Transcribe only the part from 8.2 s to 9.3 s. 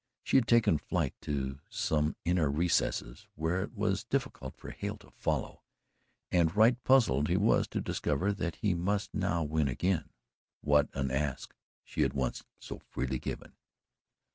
that he must